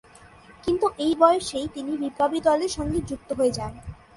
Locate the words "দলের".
2.47-2.71